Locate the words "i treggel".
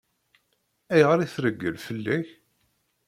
1.25-1.75